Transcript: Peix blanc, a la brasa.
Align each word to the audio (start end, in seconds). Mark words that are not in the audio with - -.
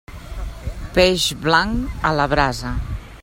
Peix 0.95 1.27
blanc, 1.45 1.95
a 2.11 2.17
la 2.21 2.27
brasa. 2.35 2.73